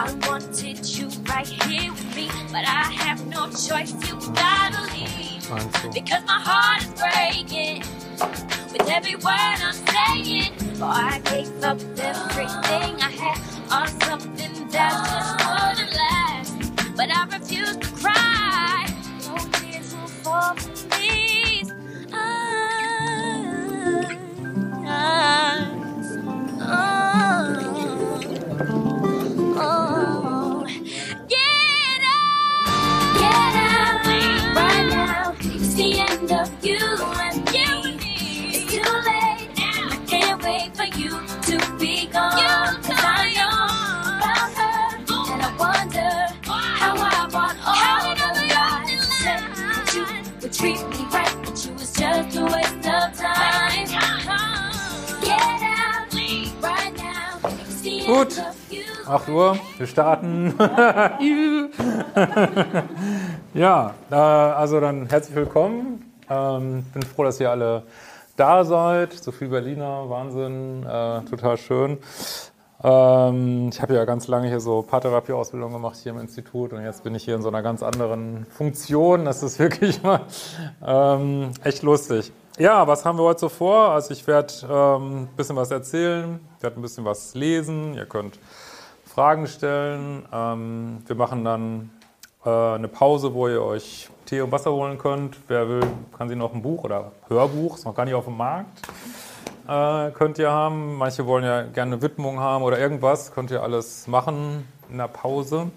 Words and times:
I 0.00 0.12
wanted 0.28 0.86
you 0.96 1.08
right 1.28 1.44
here 1.44 1.90
with 1.90 2.14
me, 2.14 2.28
but 2.52 2.64
I 2.64 2.84
have 3.02 3.26
no 3.26 3.48
choice. 3.48 3.92
You 4.06 4.14
gotta 4.32 4.82
leave 4.94 5.42
because 5.92 6.22
my 6.24 6.38
heart 6.38 6.84
is 6.84 6.92
breaking 6.94 7.82
with 8.70 8.88
every 8.88 9.16
word 9.16 9.58
I'm 9.60 9.72
saying. 9.72 10.52
Oh, 10.80 10.86
I 10.86 11.18
gave 11.24 11.50
up 11.64 11.80
everything 11.98 13.02
I 13.02 13.10
had 13.10 13.40
on 13.72 13.88
something 14.02 14.68
that 14.68 14.92
just 14.92 15.37
8 59.08 59.28
Uhr, 59.30 59.56
wir 59.78 59.86
starten. 59.86 60.52
ja, 63.54 63.94
äh, 64.10 64.14
also 64.14 64.80
dann 64.80 65.06
herzlich 65.06 65.34
willkommen. 65.34 66.12
Ähm, 66.28 66.84
bin 66.92 67.02
froh, 67.02 67.24
dass 67.24 67.40
ihr 67.40 67.50
alle 67.50 67.84
da 68.36 68.64
seid. 68.64 69.14
So 69.14 69.32
viel 69.32 69.48
Berliner, 69.48 70.10
Wahnsinn, 70.10 70.82
äh, 70.84 71.22
total 71.22 71.56
schön. 71.56 71.96
Ähm, 72.84 73.70
ich 73.72 73.80
habe 73.80 73.94
ja 73.94 74.04
ganz 74.04 74.28
lange 74.28 74.48
hier 74.48 74.60
so 74.60 74.82
Paartherapie-Ausbildung 74.82 75.72
gemacht 75.72 75.96
hier 76.02 76.12
im 76.12 76.18
Institut 76.18 76.74
und 76.74 76.84
jetzt 76.84 77.02
bin 77.02 77.14
ich 77.14 77.24
hier 77.24 77.34
in 77.34 77.42
so 77.42 77.48
einer 77.48 77.62
ganz 77.62 77.82
anderen 77.82 78.46
Funktion. 78.50 79.24
Das 79.24 79.42
ist 79.42 79.58
wirklich 79.58 80.02
mal 80.02 80.20
ähm, 80.86 81.52
echt 81.64 81.82
lustig. 81.82 82.30
Ja, 82.58 82.86
was 82.86 83.06
haben 83.06 83.18
wir 83.18 83.22
heute 83.22 83.40
so 83.40 83.48
vor? 83.48 83.90
Also 83.90 84.12
ich 84.12 84.26
werde 84.26 84.52
ähm, 84.68 85.22
ein 85.22 85.28
bisschen 85.36 85.56
was 85.56 85.70
erzählen, 85.70 86.40
ich 86.58 86.62
werde 86.62 86.78
ein 86.78 86.82
bisschen 86.82 87.06
was 87.06 87.34
lesen. 87.34 87.94
Ihr 87.94 88.04
könnt 88.04 88.38
Fragen 89.18 89.48
stellen. 89.48 90.22
Ähm, 90.32 90.98
wir 91.04 91.16
machen 91.16 91.44
dann 91.44 91.90
äh, 92.46 92.50
eine 92.50 92.86
Pause, 92.86 93.34
wo 93.34 93.48
ihr 93.48 93.60
euch 93.60 94.08
Tee 94.26 94.42
und 94.42 94.52
Wasser 94.52 94.70
holen 94.70 94.96
könnt. 94.96 95.36
Wer 95.48 95.68
will, 95.68 95.80
kann 96.16 96.28
sich 96.28 96.38
noch 96.38 96.54
ein 96.54 96.62
Buch 96.62 96.84
oder 96.84 97.10
Hörbuch, 97.26 97.78
ist 97.78 97.84
noch 97.84 97.96
gar 97.96 98.04
nicht 98.04 98.14
auf 98.14 98.26
dem 98.26 98.36
Markt, 98.36 98.80
äh, 99.66 100.12
könnt 100.12 100.38
ihr 100.38 100.52
haben. 100.52 100.94
Manche 100.94 101.26
wollen 101.26 101.42
ja 101.42 101.62
gerne 101.62 101.94
eine 101.94 102.02
Widmung 102.02 102.38
haben 102.38 102.62
oder 102.62 102.78
irgendwas, 102.78 103.34
könnt 103.34 103.50
ihr 103.50 103.60
alles 103.60 104.06
machen 104.06 104.68
in 104.88 104.98
der 104.98 105.08
Pause. 105.08 105.72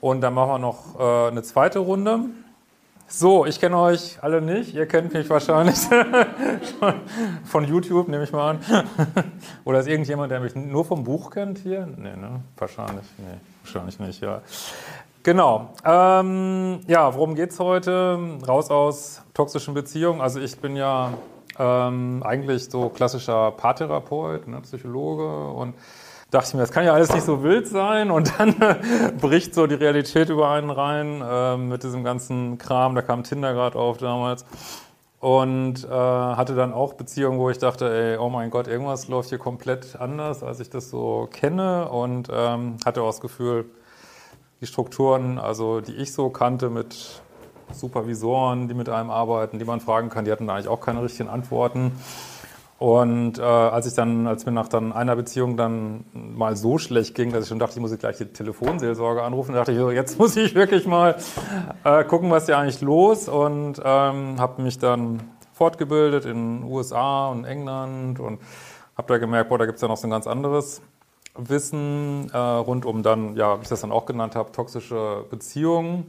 Und 0.00 0.20
dann 0.20 0.34
machen 0.34 0.50
wir 0.50 0.58
noch 0.58 0.98
äh, 0.98 1.28
eine 1.28 1.44
zweite 1.44 1.78
Runde. 1.78 2.22
So, 3.10 3.46
ich 3.46 3.58
kenne 3.58 3.78
euch 3.78 4.18
alle 4.22 4.42
nicht. 4.42 4.74
Ihr 4.74 4.86
kennt 4.86 5.14
mich 5.14 5.30
wahrscheinlich 5.30 5.78
von 7.44 7.64
YouTube, 7.64 8.06
nehme 8.08 8.24
ich 8.24 8.32
mal 8.32 8.50
an. 8.50 8.60
Oder 9.64 9.80
ist 9.80 9.88
irgendjemand, 9.88 10.30
der 10.30 10.40
mich 10.40 10.54
nur 10.54 10.84
vom 10.84 11.04
Buch 11.04 11.30
kennt 11.30 11.56
hier? 11.58 11.86
Nee, 11.86 12.14
ne? 12.14 12.42
Wahrscheinlich. 12.58 13.06
Nee, 13.16 13.38
wahrscheinlich 13.64 13.98
nicht, 13.98 14.20
ja. 14.20 14.42
Genau. 15.22 15.70
Ähm, 15.86 16.80
ja, 16.86 17.14
worum 17.14 17.34
geht's 17.34 17.58
heute? 17.58 18.18
Raus 18.46 18.70
aus 18.70 19.22
toxischen 19.32 19.72
Beziehungen. 19.72 20.20
Also 20.20 20.38
ich 20.38 20.58
bin 20.58 20.76
ja 20.76 21.14
ähm, 21.58 22.22
eigentlich 22.22 22.66
so 22.66 22.90
klassischer 22.90 23.52
Paartherapeut, 23.52 24.46
ne, 24.48 24.60
Psychologe 24.60 25.48
und 25.52 25.74
dachte 26.30 26.48
ich 26.48 26.54
mir, 26.54 26.60
das 26.60 26.72
kann 26.72 26.84
ja 26.84 26.92
alles 26.92 27.12
nicht 27.12 27.24
so 27.24 27.42
wild 27.42 27.66
sein 27.66 28.10
und 28.10 28.38
dann 28.38 28.54
bricht 29.20 29.54
so 29.54 29.66
die 29.66 29.74
Realität 29.74 30.28
über 30.28 30.50
einen 30.50 30.70
rein 30.70 31.22
äh, 31.22 31.56
mit 31.56 31.82
diesem 31.82 32.04
ganzen 32.04 32.58
Kram. 32.58 32.94
Da 32.94 33.02
kam 33.02 33.24
Tinder 33.24 33.54
gerade 33.54 33.78
auf 33.78 33.96
damals 33.96 34.44
und 35.20 35.84
äh, 35.84 35.88
hatte 35.88 36.54
dann 36.54 36.72
auch 36.72 36.94
Beziehungen, 36.94 37.38
wo 37.38 37.50
ich 37.50 37.58
dachte, 37.58 37.90
ey, 37.90 38.18
oh 38.18 38.28
mein 38.28 38.50
Gott, 38.50 38.68
irgendwas 38.68 39.08
läuft 39.08 39.30
hier 39.30 39.38
komplett 39.38 39.96
anders, 39.96 40.42
als 40.42 40.60
ich 40.60 40.70
das 40.70 40.90
so 40.90 41.28
kenne 41.32 41.88
und 41.88 42.28
ähm, 42.32 42.76
hatte 42.84 43.02
auch 43.02 43.08
das 43.08 43.20
Gefühl, 43.20 43.64
die 44.60 44.66
Strukturen, 44.66 45.38
also 45.38 45.80
die 45.80 45.94
ich 45.94 46.12
so 46.12 46.30
kannte 46.30 46.68
mit 46.68 47.22
Supervisoren, 47.72 48.68
die 48.68 48.74
mit 48.74 48.88
einem 48.88 49.10
arbeiten, 49.10 49.58
die 49.58 49.64
man 49.64 49.80
fragen 49.80 50.08
kann, 50.08 50.24
die 50.24 50.32
hatten 50.32 50.48
eigentlich 50.48 50.68
auch 50.68 50.80
keine 50.80 51.02
richtigen 51.02 51.28
Antworten. 51.28 51.92
Und 52.78 53.38
äh, 53.38 53.42
als 53.42 53.86
ich 53.86 53.94
dann, 53.94 54.28
als 54.28 54.46
mir 54.46 54.52
nach 54.52 54.68
dann 54.68 54.92
einer 54.92 55.16
Beziehung 55.16 55.56
dann 55.56 56.04
mal 56.12 56.54
so 56.54 56.78
schlecht 56.78 57.16
ging, 57.16 57.32
dass 57.32 57.42
ich 57.42 57.48
schon 57.48 57.58
dachte, 57.58 57.74
ich 57.74 57.80
muss 57.80 57.96
gleich 57.98 58.18
die 58.18 58.26
Telefonseelsorge 58.26 59.22
anrufen, 59.22 59.52
dachte 59.54 59.72
ich, 59.72 59.78
so, 59.78 59.90
jetzt 59.90 60.16
muss 60.16 60.36
ich 60.36 60.54
wirklich 60.54 60.86
mal 60.86 61.16
äh, 61.82 62.04
gucken, 62.04 62.30
was 62.30 62.44
ist 62.44 62.50
ja 62.50 62.60
eigentlich 62.60 62.80
los 62.80 63.28
und 63.28 63.80
ähm, 63.84 64.38
habe 64.38 64.62
mich 64.62 64.78
dann 64.78 65.20
fortgebildet 65.54 66.24
in 66.24 66.62
USA 66.62 67.28
und 67.30 67.44
England 67.44 68.20
und 68.20 68.38
habe 68.96 69.08
da 69.08 69.18
gemerkt, 69.18 69.48
boah, 69.48 69.58
da 69.58 69.66
gibt's 69.66 69.82
ja 69.82 69.88
noch 69.88 69.96
so 69.96 70.06
ein 70.06 70.10
ganz 70.10 70.28
anderes 70.28 70.80
Wissen 71.36 72.30
äh, 72.32 72.38
rund 72.38 72.86
um 72.86 73.02
dann, 73.02 73.34
ja, 73.34 73.58
wie 73.58 73.62
ich 73.62 73.68
das 73.68 73.80
dann 73.80 73.90
auch 73.90 74.06
genannt 74.06 74.36
habe, 74.36 74.52
toxische 74.52 75.24
Beziehungen. 75.30 76.06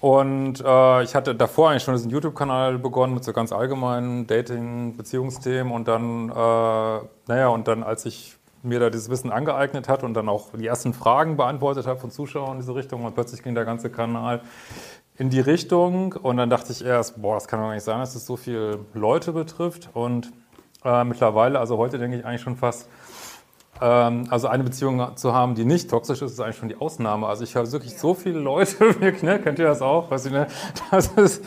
Und 0.00 0.64
äh, 0.64 1.02
ich 1.02 1.14
hatte 1.14 1.34
davor 1.34 1.70
eigentlich 1.70 1.82
schon 1.82 1.94
diesen 1.94 2.10
YouTube-Kanal 2.10 2.78
begonnen 2.78 3.12
mit 3.12 3.24
so 3.24 3.32
ganz 3.32 3.52
allgemeinen 3.52 4.26
Dating-Beziehungsthemen 4.26 5.72
und 5.72 5.88
dann, 5.88 6.30
äh, 6.30 7.04
naja, 7.26 7.48
und 7.48 7.68
dann, 7.68 7.82
als 7.82 8.06
ich 8.06 8.36
mir 8.62 8.80
da 8.80 8.90
dieses 8.90 9.10
Wissen 9.10 9.30
angeeignet 9.30 9.88
hat 9.88 10.02
und 10.02 10.14
dann 10.14 10.28
auch 10.28 10.48
die 10.54 10.66
ersten 10.66 10.94
Fragen 10.94 11.36
beantwortet 11.36 11.86
habe 11.86 11.98
von 12.00 12.10
Zuschauern 12.10 12.52
in 12.52 12.58
diese 12.60 12.74
Richtung 12.74 13.04
und 13.04 13.14
plötzlich 13.14 13.42
ging 13.42 13.54
der 13.54 13.64
ganze 13.64 13.90
Kanal 13.90 14.40
in 15.16 15.28
die 15.28 15.40
Richtung 15.40 16.14
und 16.14 16.38
dann 16.38 16.48
dachte 16.48 16.72
ich 16.72 16.84
erst, 16.84 17.20
boah, 17.20 17.34
das 17.34 17.46
kann 17.46 17.60
doch 17.60 17.70
nicht 17.70 17.84
sein, 17.84 17.98
dass 17.98 18.14
es 18.14 18.24
so 18.24 18.36
viele 18.36 18.80
Leute 18.94 19.32
betrifft 19.32 19.90
und 19.92 20.32
äh, 20.84 21.04
mittlerweile, 21.04 21.58
also 21.58 21.76
heute 21.76 21.98
denke 21.98 22.18
ich 22.18 22.24
eigentlich 22.24 22.40
schon 22.40 22.56
fast, 22.56 22.88
also 23.84 24.48
eine 24.48 24.64
Beziehung 24.64 25.16
zu 25.16 25.32
haben, 25.32 25.54
die 25.54 25.64
nicht 25.64 25.88
toxisch 25.88 26.20
ist, 26.22 26.32
ist 26.32 26.40
eigentlich 26.40 26.56
schon 26.56 26.68
die 26.68 26.76
Ausnahme. 26.76 27.26
Also 27.26 27.44
ich 27.44 27.56
habe 27.56 27.70
wirklich 27.72 27.96
so 27.98 28.14
viele 28.14 28.38
Leute, 28.38 28.84
ne, 29.22 29.38
kennt 29.38 29.58
ihr 29.58 29.66
das 29.66 29.80
auch? 29.80 30.10
Weiß 30.10 30.26
ich, 30.26 30.32
ne? 30.32 30.46
Das 30.90 31.06
ist, 31.08 31.44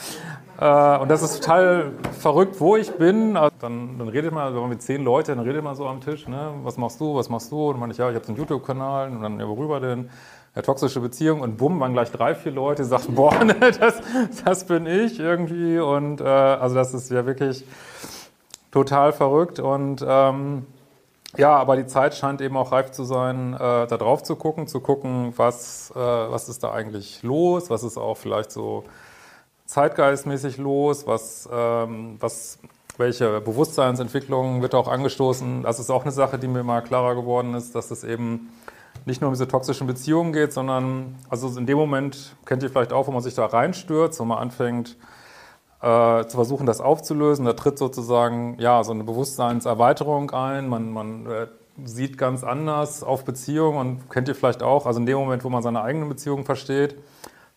äh, 0.59 0.97
und 0.97 1.09
das 1.09 1.21
ist 1.21 1.41
total 1.41 1.91
verrückt, 2.19 2.59
wo 2.59 2.75
ich 2.75 2.91
bin. 2.93 3.37
Also 3.37 3.53
dann, 3.59 3.97
dann 3.97 4.07
redet 4.07 4.33
man, 4.33 4.53
wenn 4.53 4.61
man 4.61 4.69
mit 4.69 4.81
zehn 4.81 5.03
Leuten, 5.03 5.37
dann 5.37 5.45
redet 5.45 5.63
man 5.63 5.75
so 5.75 5.87
am 5.87 6.01
Tisch, 6.01 6.27
ne? 6.27 6.53
was 6.63 6.77
machst 6.77 6.99
du, 6.99 7.15
was 7.15 7.29
machst 7.29 7.51
du? 7.51 7.67
Und 7.67 7.73
dann 7.73 7.79
meine 7.81 7.93
ich, 7.93 7.99
ja, 7.99 8.09
ich 8.09 8.15
habe 8.15 8.25
so 8.25 8.31
einen 8.31 8.39
YouTube-Kanal 8.39 9.11
und 9.11 9.21
dann, 9.21 9.39
ja, 9.39 9.47
worüber 9.47 9.79
denn? 9.79 10.09
Ja, 10.55 10.61
toxische 10.61 10.99
Beziehung 10.99 11.41
und 11.41 11.57
bumm, 11.57 11.79
waren 11.79 11.93
gleich 11.93 12.11
drei, 12.11 12.35
vier 12.35 12.51
Leute, 12.51 12.83
die 12.83 12.87
sagten, 12.87 13.15
boah, 13.15 13.33
ne, 13.43 13.55
das, 13.79 14.01
das 14.45 14.65
bin 14.65 14.85
ich 14.85 15.19
irgendwie. 15.19 15.79
Und 15.79 16.21
äh, 16.21 16.23
also 16.23 16.75
das 16.75 16.93
ist 16.93 17.09
ja 17.09 17.25
wirklich 17.25 17.65
total 18.71 19.13
verrückt 19.13 19.59
und 19.59 20.03
ähm, 20.07 20.65
ja, 21.37 21.55
aber 21.55 21.75
die 21.75 21.87
Zeit 21.87 22.15
scheint 22.15 22.41
eben 22.41 22.57
auch 22.57 22.71
reif 22.71 22.91
zu 22.91 23.03
sein, 23.03 23.53
äh, 23.53 23.57
da 23.57 23.97
drauf 23.97 24.23
zu 24.23 24.35
gucken, 24.35 24.67
zu 24.67 24.81
gucken, 24.81 25.33
was, 25.35 25.91
äh, 25.95 25.99
was 25.99 26.49
ist 26.49 26.63
da 26.63 26.71
eigentlich 26.71 27.23
los, 27.23 27.69
was 27.69 27.83
ist 27.83 27.97
auch 27.97 28.17
vielleicht 28.17 28.51
so 28.51 28.83
zeitgeistmäßig 29.65 30.57
los, 30.57 31.07
was, 31.07 31.49
ähm, 31.51 32.17
was, 32.19 32.59
welche 32.97 33.41
Bewusstseinsentwicklung 33.41 34.61
wird 34.61 34.75
auch 34.75 34.87
angestoßen. 34.87 35.63
Das 35.63 35.79
ist 35.79 35.89
auch 35.89 36.03
eine 36.03 36.11
Sache, 36.11 36.37
die 36.37 36.47
mir 36.47 36.63
mal 36.63 36.81
klarer 36.81 37.15
geworden 37.15 37.55
ist, 37.55 37.73
dass 37.73 37.89
es 37.89 38.03
eben 38.03 38.49
nicht 39.05 39.21
nur 39.21 39.29
um 39.29 39.33
diese 39.33 39.47
toxischen 39.47 39.87
Beziehungen 39.87 40.33
geht, 40.33 40.53
sondern 40.53 41.15
also 41.29 41.47
in 41.57 41.65
dem 41.65 41.77
Moment 41.77 42.35
kennt 42.45 42.61
ihr 42.61 42.69
vielleicht 42.69 42.93
auch, 42.93 43.07
wo 43.07 43.11
man 43.11 43.23
sich 43.23 43.33
da 43.33 43.47
reinstürzt, 43.47 44.19
wo 44.19 44.25
man 44.25 44.37
anfängt, 44.37 44.97
äh, 45.83 46.25
zu 46.27 46.37
versuchen, 46.37 46.65
das 46.65 46.79
aufzulösen. 46.79 47.45
Da 47.45 47.53
tritt 47.53 47.77
sozusagen 47.77 48.55
ja, 48.57 48.83
so 48.83 48.93
eine 48.93 49.03
Bewusstseinserweiterung 49.03 50.31
ein. 50.31 50.69
Man, 50.69 50.91
man 50.93 51.25
äh, 51.25 51.47
sieht 51.83 52.17
ganz 52.17 52.43
anders 52.43 53.03
auf 53.03 53.25
Beziehungen 53.25 53.77
und 53.77 54.09
kennt 54.09 54.29
ihr 54.29 54.35
vielleicht 54.35 54.63
auch, 54.63 54.85
also 54.85 54.99
in 54.99 55.05
dem 55.05 55.17
Moment, 55.17 55.43
wo 55.43 55.49
man 55.49 55.61
seine 55.61 55.81
eigenen 55.81 56.07
Beziehungen 56.07 56.45
versteht, 56.45 56.95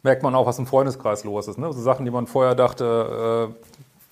merkt 0.03 0.25
man 0.25 0.35
auch, 0.35 0.47
was 0.47 0.59
im 0.59 0.67
Freundeskreis 0.67 1.23
los 1.23 1.47
ist. 1.47 1.59
Ne? 1.59 1.73
So 1.73 1.81
Sachen, 1.81 2.05
die 2.05 2.11
man 2.11 2.27
vorher 2.27 2.57
dachte, 2.57 3.53
äh, 3.53 3.67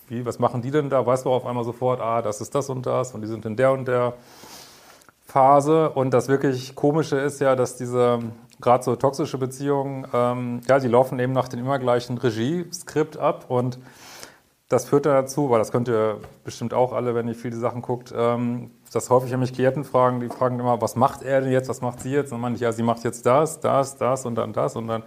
wie, 0.09 0.25
was 0.25 0.39
machen 0.39 0.63
die 0.63 0.71
denn 0.71 0.91
da? 0.91 1.05
Weiß 1.05 1.25
man 1.25 1.35
auf 1.35 1.47
einmal 1.47 1.65
sofort, 1.65 2.01
ah, 2.01 2.23
das 2.23 2.41
ist 2.41 2.55
das 2.55 2.71
und 2.71 2.87
das 2.87 3.15
und 3.15 3.23
die 3.23 3.29
sind 3.29 3.45
in 3.47 3.57
der 3.57 3.73
und 3.73 3.89
der 3.89 4.13
Phase. 5.27 5.91
Und 5.91 6.15
das 6.15 6.29
wirklich 6.29 6.77
Komische 6.77 7.19
ist 7.19 7.41
ja, 7.41 7.57
dass 7.57 7.77
diese 7.77 8.21
gerade 8.61 8.85
so 8.85 8.97
toxische 8.97 9.39
Beziehungen, 9.39 10.07
ähm, 10.13 10.61
ja, 10.69 10.79
die 10.79 10.89
laufen 10.89 11.19
eben 11.19 11.33
nach 11.33 11.49
dem 11.49 11.61
immer 11.61 11.79
gleichen 11.79 12.19
Regieskript 12.19 13.17
ab 13.17 13.47
und 13.49 13.79
das 14.69 14.87
führt 14.87 15.07
dazu, 15.07 15.51
weil 15.51 15.59
das 15.59 15.71
könnt 15.71 15.89
ihr 15.89 16.19
bestimmt 16.43 16.75
auch 16.75 16.93
alle, 16.93 17.15
wenn 17.15 17.29
ihr 17.29 17.35
viele 17.35 17.57
Sachen 17.57 17.83
guckt, 17.83 18.13
ähm, 18.17 18.71
dass 18.93 19.11
häufig 19.11 19.33
wenn 19.33 19.41
mich 19.41 19.53
Klienten 19.53 19.85
fragen, 19.85 20.21
die 20.21 20.29
fragen 20.29 20.59
immer, 20.59 20.81
was 20.81 20.97
macht 20.97 21.23
er 21.23 21.41
denn 21.41 21.53
jetzt, 21.53 21.69
was 21.69 21.81
macht 21.81 22.01
sie 22.01 22.11
jetzt? 22.11 22.27
Und 22.27 22.37
dann 22.37 22.41
meine 22.41 22.55
ich, 22.55 22.61
ja, 22.61 22.73
sie 22.73 22.83
macht 22.83 23.05
jetzt 23.05 23.27
das, 23.27 23.61
das, 23.61 23.97
das 23.97 24.25
und 24.25 24.37
dann 24.37 24.53
das 24.53 24.77
und 24.77 24.89
dann 24.89 25.03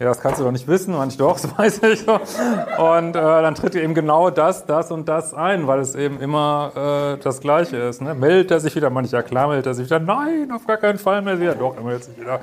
ja, 0.00 0.06
das 0.06 0.20
kannst 0.20 0.38
du 0.38 0.44
doch 0.44 0.52
nicht 0.52 0.68
wissen. 0.68 0.94
Ich 1.08 1.16
doch, 1.16 1.40
das 1.40 1.58
weiß 1.58 1.82
ich. 1.82 2.06
Und 2.06 3.10
äh, 3.10 3.12
dann 3.12 3.54
tritt 3.56 3.74
eben 3.74 3.94
genau 3.94 4.30
das, 4.30 4.64
das 4.64 4.92
und 4.92 5.08
das 5.08 5.34
ein, 5.34 5.66
weil 5.66 5.80
es 5.80 5.96
eben 5.96 6.20
immer 6.20 7.16
äh, 7.18 7.22
das 7.22 7.40
Gleiche 7.40 7.76
ist. 7.76 8.00
Ne? 8.00 8.14
Meldet 8.14 8.52
er 8.52 8.60
sich 8.60 8.76
wieder? 8.76 8.90
Manche, 8.90 9.16
ja 9.16 9.22
klar, 9.22 9.48
meldet 9.48 9.66
er 9.66 9.74
sich 9.74 9.86
wieder. 9.86 9.98
Nein, 9.98 10.52
auf 10.52 10.66
gar 10.66 10.76
keinen 10.76 10.98
Fall 10.98 11.22
mehr. 11.22 11.34
Ja, 11.34 11.54
doch, 11.54 11.76
er 11.76 11.82
meldet 11.82 12.04
sich 12.04 12.20
wieder. 12.20 12.40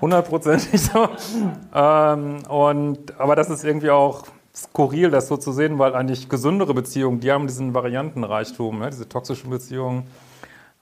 Hundertprozentig 0.00 0.80
so. 0.80 1.08
Ähm, 1.74 2.38
und, 2.48 3.20
aber 3.20 3.36
das 3.36 3.50
ist 3.50 3.64
irgendwie 3.64 3.90
auch 3.90 4.24
skurril, 4.54 5.10
das 5.10 5.28
so 5.28 5.36
zu 5.36 5.52
sehen, 5.52 5.78
weil 5.78 5.94
eigentlich 5.94 6.28
gesündere 6.30 6.72
Beziehungen, 6.72 7.20
die 7.20 7.30
haben 7.30 7.46
diesen 7.46 7.74
Variantenreichtum, 7.74 8.78
ne? 8.78 8.88
diese 8.88 9.08
toxischen 9.08 9.50
Beziehungen 9.50 10.06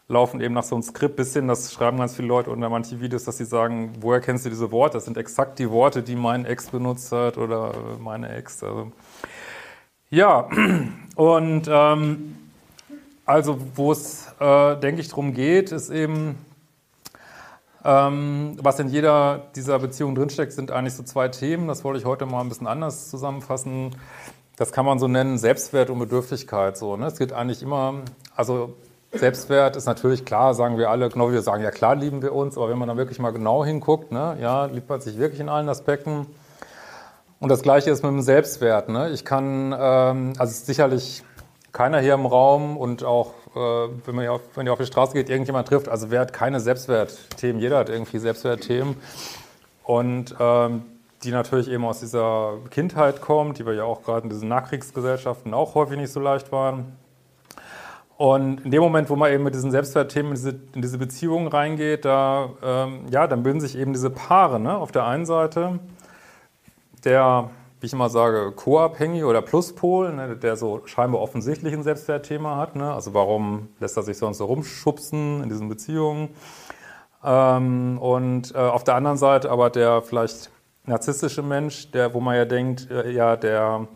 laufen 0.08 0.40
eben 0.40 0.54
nach 0.54 0.64
so 0.64 0.74
einem 0.74 0.82
Skript 0.82 1.16
bis 1.16 1.32
hin, 1.32 1.48
das 1.48 1.72
schreiben 1.72 1.98
ganz 1.98 2.14
viele 2.14 2.28
Leute 2.28 2.50
unter 2.50 2.68
manche 2.68 3.00
Videos, 3.00 3.24
dass 3.24 3.38
sie 3.38 3.44
sagen, 3.44 3.92
woher 4.00 4.20
kennst 4.20 4.44
du 4.44 4.50
diese 4.50 4.70
Worte? 4.70 4.94
Das 4.94 5.04
sind 5.04 5.16
exakt 5.16 5.58
die 5.58 5.70
Worte, 5.70 6.02
die 6.02 6.16
mein 6.16 6.44
Ex 6.44 6.68
benutzt 6.68 7.12
hat 7.12 7.38
oder 7.38 7.72
meine 7.98 8.34
Ex. 8.34 8.62
Also, 8.62 8.92
ja, 10.10 10.48
und 11.16 11.62
ähm, 11.68 12.36
also 13.24 13.58
wo 13.74 13.92
es, 13.92 14.26
äh, 14.40 14.76
denke 14.76 15.00
ich, 15.00 15.08
darum 15.08 15.32
geht, 15.32 15.72
ist 15.72 15.90
eben, 15.90 16.36
ähm, 17.84 18.56
was 18.60 18.78
in 18.78 18.88
jeder 18.88 19.46
dieser 19.56 19.78
Beziehungen 19.78 20.14
drinsteckt, 20.14 20.52
sind 20.52 20.70
eigentlich 20.70 20.94
so 20.94 21.02
zwei 21.02 21.28
Themen. 21.28 21.68
Das 21.68 21.84
wollte 21.84 21.98
ich 21.98 22.04
heute 22.04 22.26
mal 22.26 22.40
ein 22.40 22.48
bisschen 22.48 22.66
anders 22.66 23.10
zusammenfassen. 23.10 23.96
Das 24.56 24.72
kann 24.72 24.84
man 24.84 24.98
so 24.98 25.08
nennen, 25.08 25.38
Selbstwert 25.38 25.90
und 25.90 25.98
Bedürftigkeit. 25.98 26.76
So, 26.76 26.96
ne? 26.96 27.06
Es 27.06 27.18
geht 27.18 27.32
eigentlich 27.32 27.62
immer, 27.62 28.02
also 28.36 28.74
Selbstwert 29.12 29.76
ist 29.76 29.86
natürlich 29.86 30.24
klar, 30.24 30.54
sagen 30.54 30.78
wir 30.78 30.88
alle, 30.88 31.08
genau 31.10 31.28
wie 31.28 31.34
wir 31.34 31.42
sagen, 31.42 31.62
ja 31.62 31.70
klar 31.70 31.94
lieben 31.94 32.22
wir 32.22 32.34
uns, 32.34 32.56
aber 32.56 32.70
wenn 32.70 32.78
man 32.78 32.88
dann 32.88 32.96
wirklich 32.96 33.18
mal 33.18 33.30
genau 33.30 33.64
hinguckt, 33.64 34.10
ne, 34.10 34.38
ja, 34.40 34.64
liebt 34.64 34.88
man 34.88 35.00
sich 35.00 35.18
wirklich 35.18 35.40
in 35.40 35.50
allen 35.50 35.68
Aspekten. 35.68 36.26
Und 37.38 37.48
das 37.48 37.62
Gleiche 37.62 37.90
ist 37.90 38.02
mit 38.02 38.10
dem 38.10 38.22
Selbstwert. 38.22 38.88
Ne? 38.88 39.10
Ich 39.10 39.24
kann, 39.24 39.74
ähm, 39.78 40.32
also 40.38 40.64
sicherlich 40.64 41.24
keiner 41.72 41.98
hier 41.98 42.14
im 42.14 42.24
Raum 42.24 42.76
und 42.76 43.02
auch, 43.02 43.32
äh, 43.54 43.88
wenn, 44.06 44.14
man 44.14 44.28
auf, 44.28 44.42
wenn 44.54 44.66
ihr 44.66 44.72
auf 44.72 44.78
die 44.78 44.86
Straße 44.86 45.12
geht, 45.12 45.28
irgendjemand 45.28 45.68
trifft, 45.68 45.88
also 45.88 46.10
wer 46.10 46.20
hat 46.20 46.32
keine 46.32 46.60
Selbstwertthemen? 46.60 47.60
Jeder 47.60 47.78
hat 47.78 47.88
irgendwie 47.88 48.18
Selbstwertthemen. 48.18 48.96
Und 49.82 50.36
ähm, 50.38 50.82
die 51.24 51.32
natürlich 51.32 51.68
eben 51.68 51.84
aus 51.84 52.00
dieser 52.00 52.58
Kindheit 52.70 53.20
kommt, 53.20 53.58
die 53.58 53.66
wir 53.66 53.74
ja 53.74 53.84
auch 53.84 54.02
gerade 54.02 54.24
in 54.24 54.30
diesen 54.30 54.48
Nachkriegsgesellschaften 54.48 55.52
auch 55.52 55.74
häufig 55.74 55.98
nicht 55.98 56.12
so 56.12 56.20
leicht 56.20 56.52
waren. 56.52 56.96
Und 58.16 58.64
in 58.64 58.70
dem 58.70 58.82
Moment, 58.82 59.10
wo 59.10 59.16
man 59.16 59.32
eben 59.32 59.42
mit 59.42 59.54
diesen 59.54 59.70
Selbstwertthemen 59.70 60.32
in 60.32 60.36
diese, 60.36 60.60
in 60.74 60.82
diese 60.82 60.98
Beziehungen 60.98 61.48
reingeht, 61.48 62.04
da, 62.04 62.50
ähm, 62.62 63.06
ja, 63.10 63.26
dann 63.26 63.42
bilden 63.42 63.60
sich 63.60 63.76
eben 63.76 63.92
diese 63.92 64.10
Paare. 64.10 64.60
Ne? 64.60 64.76
Auf 64.76 64.92
der 64.92 65.06
einen 65.06 65.26
Seite 65.26 65.80
der, 67.04 67.50
wie 67.80 67.86
ich 67.86 67.92
immer 67.92 68.08
sage, 68.08 68.52
co-abhängige 68.54 69.26
oder 69.26 69.42
Pluspol, 69.42 70.12
ne? 70.12 70.36
der 70.36 70.56
so 70.56 70.82
scheinbar 70.86 71.20
offensichtlich 71.20 71.72
ein 71.72 71.82
Selbstwertthema 71.82 72.56
hat. 72.56 72.76
Ne? 72.76 72.92
Also 72.92 73.12
warum 73.14 73.68
lässt 73.80 73.96
er 73.96 74.02
sich 74.02 74.18
sonst 74.18 74.38
so 74.38 74.44
rumschubsen 74.44 75.42
in 75.42 75.48
diesen 75.48 75.68
Beziehungen? 75.68 76.28
Ähm, 77.24 77.98
und 77.98 78.54
äh, 78.54 78.58
auf 78.58 78.84
der 78.84 78.94
anderen 78.94 79.16
Seite 79.16 79.50
aber 79.50 79.70
der 79.70 80.02
vielleicht 80.02 80.50
narzisstische 80.84 81.42
Mensch, 81.42 81.90
der, 81.92 82.14
wo 82.14 82.20
man 82.20 82.36
ja 82.36 82.44
denkt, 82.44 82.90
äh, 82.90 83.10
ja, 83.10 83.36
der 83.36 83.86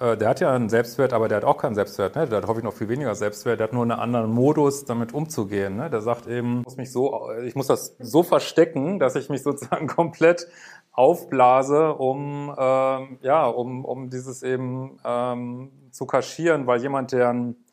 äh, 0.00 0.16
der 0.16 0.28
hat 0.28 0.40
ja 0.40 0.52
einen 0.52 0.68
Selbstwert, 0.68 1.12
aber 1.12 1.28
der 1.28 1.36
hat 1.36 1.44
auch 1.44 1.58
keinen 1.58 1.74
Selbstwert. 1.74 2.16
Ne? 2.16 2.26
Der 2.26 2.38
hat 2.38 2.48
häufig 2.48 2.64
noch 2.64 2.74
viel 2.74 2.88
weniger 2.88 3.14
Selbstwert. 3.14 3.60
Der 3.60 3.68
hat 3.68 3.72
nur 3.72 3.82
einen 3.82 3.92
anderen 3.92 4.30
Modus, 4.30 4.84
damit 4.84 5.14
umzugehen. 5.14 5.76
Ne? 5.76 5.88
Der 5.88 6.00
sagt 6.00 6.26
eben, 6.26 6.60
ich 6.60 6.64
muss, 6.64 6.76
mich 6.76 6.92
so, 6.92 7.30
ich 7.44 7.54
muss 7.54 7.68
das 7.68 7.96
so 7.98 8.22
verstecken, 8.22 8.98
dass 8.98 9.14
ich 9.14 9.28
mich 9.28 9.42
sozusagen 9.42 9.86
komplett 9.88 10.48
aufblase, 10.92 11.94
um, 11.94 12.54
ähm, 12.56 13.18
ja, 13.22 13.46
um, 13.46 13.84
um 13.84 14.10
dieses 14.10 14.42
eben 14.42 14.98
ähm, 15.04 15.70
zu 15.90 16.06
kaschieren, 16.06 16.66
weil 16.66 16.80
jemand, 16.80 17.12
der 17.12 17.30
einen, 17.30 17.64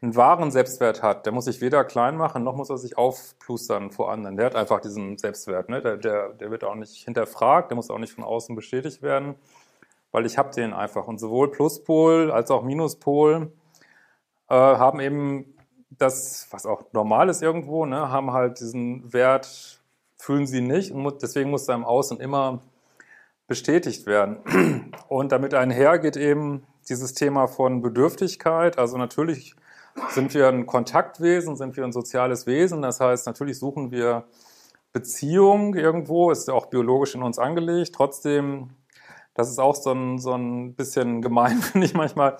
einen 0.00 0.14
wahren 0.14 0.52
Selbstwert 0.52 1.02
hat, 1.02 1.26
der 1.26 1.32
muss 1.32 1.46
sich 1.46 1.60
weder 1.60 1.84
klein 1.84 2.16
machen, 2.16 2.44
noch 2.44 2.54
muss 2.54 2.70
er 2.70 2.78
sich 2.78 2.96
aufplustern 2.96 3.90
vor 3.90 4.12
anderen. 4.12 4.36
Der 4.36 4.46
hat 4.46 4.54
einfach 4.54 4.80
diesen 4.80 5.18
Selbstwert. 5.18 5.68
Ne? 5.68 5.82
Der, 5.82 5.96
der, 5.96 6.28
der 6.34 6.50
wird 6.52 6.62
auch 6.62 6.76
nicht 6.76 7.04
hinterfragt, 7.04 7.70
der 7.70 7.76
muss 7.76 7.90
auch 7.90 7.98
nicht 7.98 8.12
von 8.12 8.24
außen 8.24 8.54
bestätigt 8.54 9.02
werden 9.02 9.36
weil 10.12 10.26
ich 10.26 10.38
habe 10.38 10.52
den 10.52 10.72
einfach. 10.72 11.06
Und 11.06 11.18
sowohl 11.18 11.50
Pluspol 11.50 12.30
als 12.30 12.50
auch 12.50 12.62
Minuspol 12.62 13.52
äh, 14.48 14.54
haben 14.54 15.00
eben 15.00 15.54
das, 15.90 16.46
was 16.50 16.66
auch 16.66 16.92
normal 16.92 17.28
ist 17.28 17.42
irgendwo, 17.42 17.86
ne, 17.86 18.10
haben 18.10 18.32
halt 18.32 18.60
diesen 18.60 19.12
Wert, 19.12 19.82
fühlen 20.16 20.46
sie 20.46 20.60
nicht 20.60 20.92
und 20.92 21.22
deswegen 21.22 21.50
muss 21.50 21.66
da 21.66 21.74
im 21.74 21.84
Außen 21.84 22.20
immer 22.20 22.60
bestätigt 23.46 24.06
werden. 24.06 24.92
Und 25.08 25.32
damit 25.32 25.54
einhergeht 25.54 26.16
eben 26.16 26.66
dieses 26.88 27.14
Thema 27.14 27.46
von 27.46 27.80
Bedürftigkeit. 27.80 28.78
Also 28.78 28.98
natürlich 28.98 29.56
sind 30.10 30.34
wir 30.34 30.48
ein 30.48 30.66
Kontaktwesen, 30.66 31.56
sind 31.56 31.76
wir 31.76 31.84
ein 31.84 31.92
soziales 31.92 32.46
Wesen. 32.46 32.82
Das 32.82 33.00
heißt, 33.00 33.26
natürlich 33.26 33.58
suchen 33.58 33.90
wir 33.90 34.24
Beziehung 34.92 35.74
irgendwo, 35.74 36.30
ist 36.30 36.46
ja 36.48 36.54
auch 36.54 36.66
biologisch 36.66 37.14
in 37.14 37.22
uns 37.22 37.38
angelegt. 37.38 37.94
Trotzdem 37.94 38.70
das 39.38 39.48
ist 39.48 39.60
auch 39.60 39.76
so 39.76 39.92
ein, 39.92 40.18
so 40.18 40.34
ein 40.34 40.74
bisschen 40.74 41.22
gemein, 41.22 41.58
finde 41.62 41.86
ich 41.86 41.94
manchmal, 41.94 42.38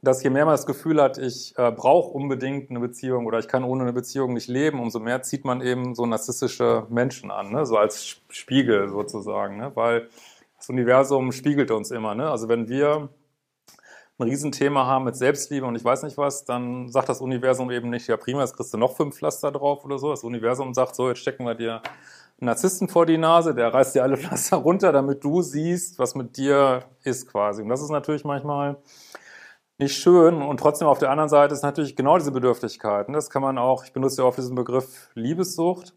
dass 0.00 0.22
je 0.22 0.30
mehr 0.30 0.46
man 0.46 0.54
das 0.54 0.64
Gefühl 0.64 1.00
hat, 1.00 1.18
ich 1.18 1.56
äh, 1.58 1.70
brauche 1.70 2.10
unbedingt 2.10 2.70
eine 2.70 2.80
Beziehung 2.80 3.26
oder 3.26 3.38
ich 3.38 3.48
kann 3.48 3.64
ohne 3.64 3.82
eine 3.82 3.92
Beziehung 3.92 4.32
nicht 4.32 4.48
leben, 4.48 4.80
umso 4.80 4.98
mehr 4.98 5.22
zieht 5.22 5.44
man 5.44 5.60
eben 5.60 5.94
so 5.94 6.06
narzisstische 6.06 6.86
Menschen 6.88 7.30
an, 7.30 7.52
ne? 7.52 7.66
so 7.66 7.76
als 7.76 8.22
Spiegel 8.30 8.88
sozusagen, 8.88 9.58
ne? 9.58 9.72
weil 9.74 10.08
das 10.56 10.70
Universum 10.70 11.32
spiegelt 11.32 11.70
uns 11.70 11.90
immer. 11.90 12.14
Ne? 12.14 12.30
Also 12.30 12.48
wenn 12.48 12.66
wir 12.66 13.10
ein 14.18 14.22
Riesenthema 14.22 14.86
haben 14.86 15.04
mit 15.04 15.16
Selbstliebe 15.16 15.66
und 15.66 15.76
ich 15.76 15.84
weiß 15.84 16.02
nicht 16.02 16.16
was, 16.16 16.46
dann 16.46 16.88
sagt 16.88 17.10
das 17.10 17.20
Universum 17.20 17.70
eben 17.70 17.90
nicht, 17.90 18.06
ja 18.06 18.16
prima, 18.16 18.40
jetzt 18.40 18.56
kriegst 18.56 18.72
du 18.72 18.78
noch 18.78 18.96
fünf 18.96 19.16
Pflaster 19.16 19.52
drauf 19.52 19.84
oder 19.84 19.98
so. 19.98 20.10
Das 20.10 20.24
Universum 20.24 20.72
sagt 20.72 20.96
so, 20.96 21.10
jetzt 21.10 21.18
stecken 21.18 21.44
wir 21.44 21.54
dir 21.54 21.82
Narzissten 22.42 22.88
vor 22.88 23.06
die 23.06 23.18
Nase, 23.18 23.54
der 23.54 23.72
reißt 23.72 23.94
dir 23.94 24.02
alle 24.02 24.16
Pflaster 24.18 24.56
runter, 24.56 24.92
damit 24.92 25.22
du 25.24 25.42
siehst, 25.42 25.98
was 25.98 26.14
mit 26.14 26.36
dir 26.36 26.84
ist 27.04 27.28
quasi. 27.30 27.62
Und 27.62 27.68
das 27.68 27.80
ist 27.80 27.90
natürlich 27.90 28.24
manchmal 28.24 28.76
nicht 29.78 29.96
schön. 29.96 30.42
Und 30.42 30.58
trotzdem 30.58 30.88
auf 30.88 30.98
der 30.98 31.10
anderen 31.10 31.28
Seite 31.28 31.54
ist 31.54 31.62
natürlich 31.62 31.96
genau 31.96 32.18
diese 32.18 32.32
Bedürftigkeit. 32.32 33.08
Und 33.08 33.14
das 33.14 33.30
kann 33.30 33.42
man 33.42 33.58
auch, 33.58 33.84
ich 33.84 33.92
benutze 33.92 34.22
ja 34.22 34.28
oft 34.28 34.38
diesen 34.38 34.56
Begriff 34.56 35.10
Liebessucht. 35.14 35.94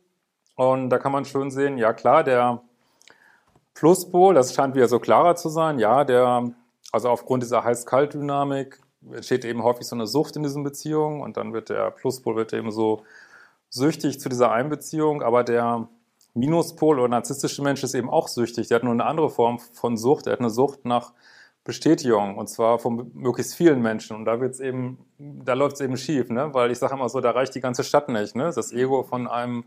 Und 0.55 0.89
da 0.89 0.99
kann 0.99 1.11
man 1.11 1.25
schön 1.25 1.51
sehen, 1.51 1.77
ja 1.77 1.93
klar, 1.93 2.23
der 2.23 2.61
Pluspol, 3.73 4.33
das 4.33 4.53
scheint 4.53 4.75
wieder 4.75 4.87
so 4.87 4.99
klarer 4.99 5.35
zu 5.35 5.49
sein, 5.49 5.79
ja, 5.79 6.05
der, 6.05 6.49
also 6.93 7.09
aufgrund 7.09 7.43
dieser 7.43 7.65
Heiß-Kalt-Dynamik 7.65 8.79
entsteht 9.11 9.43
eben 9.43 9.63
häufig 9.63 9.85
so 9.85 9.95
eine 9.95 10.07
Sucht 10.07 10.37
in 10.37 10.43
diesen 10.43 10.63
Beziehungen 10.63 11.21
und 11.21 11.35
dann 11.35 11.53
wird 11.53 11.69
der 11.69 11.91
Pluspol 11.91 12.37
wird 12.37 12.53
eben 12.53 12.71
so 12.71 13.03
süchtig 13.69 14.19
zu 14.21 14.29
dieser 14.29 14.51
Einbeziehung, 14.51 15.21
aber 15.21 15.43
der 15.43 15.89
Minuspol 16.35 16.99
oder 16.99 17.07
narzisstische 17.07 17.63
Mensch 17.63 17.83
ist 17.83 17.95
eben 17.95 18.09
auch 18.09 18.27
süchtig. 18.27 18.67
Der 18.67 18.75
hat 18.75 18.83
nur 18.83 18.93
eine 18.93 19.05
andere 19.05 19.29
Form 19.29 19.57
von 19.57 19.97
Sucht. 19.97 20.27
Er 20.27 20.33
hat 20.33 20.39
eine 20.39 20.51
Sucht 20.51 20.85
nach 20.85 21.13
Bestätigung 21.63 22.37
und 22.37 22.47
zwar 22.47 22.77
von 22.77 23.09
möglichst 23.15 23.55
vielen 23.55 23.81
Menschen. 23.81 24.15
Und 24.15 24.25
da 24.25 24.39
wird's 24.39 24.59
eben, 24.59 24.99
da 25.17 25.53
läuft's 25.53 25.81
eben 25.81 25.97
schief, 25.97 26.29
ne? 26.29 26.53
Weil 26.53 26.69
ich 26.69 26.77
sage 26.77 26.93
immer 26.93 27.09
so, 27.09 27.21
da 27.21 27.31
reicht 27.31 27.55
die 27.55 27.61
ganze 27.61 27.83
Stadt 27.83 28.09
nicht, 28.09 28.35
ne? 28.35 28.51
Das 28.53 28.71
Ego 28.71 29.01
von 29.01 29.27
einem 29.27 29.63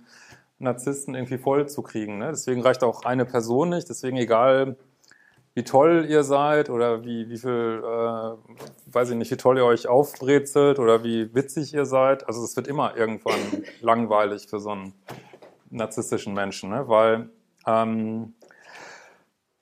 Narzissten 0.58 1.14
irgendwie 1.14 1.38
voll 1.38 1.68
zu 1.68 1.82
kriegen. 1.82 2.18
Ne? 2.18 2.28
Deswegen 2.30 2.62
reicht 2.62 2.82
auch 2.82 3.04
eine 3.04 3.25
Person 3.25 3.70
nicht. 3.70 3.88
Deswegen 3.88 4.16
egal, 4.16 4.76
wie 5.54 5.64
toll 5.64 6.06
ihr 6.08 6.25
seid 6.25 6.70
oder 6.70 7.04
wie, 7.04 7.28
wie 7.30 7.38
viel, 7.38 7.82
äh, 7.82 8.92
weiß 8.92 9.10
ich 9.10 9.16
nicht, 9.16 9.30
wie 9.30 9.37
toll 9.37 9.58
ihr 9.58 9.64
euch 9.64 9.88
aufbrezelt 9.88 10.78
oder 10.78 11.02
wie 11.04 11.34
witzig 11.34 11.75
ihr 11.75 11.84
seid. 11.84 12.26
Also 12.26 12.44
es 12.44 12.56
wird 12.56 12.68
immer 12.68 12.96
irgendwann 12.96 13.38
langweilig 13.80 14.48
für 14.48 14.60
so 14.60 14.70
einen 14.70 14.94
narzisstischen 15.70 16.34
Menschen, 16.34 16.70
ne? 16.70 16.88
weil 16.88 17.30
ähm, 17.66 18.34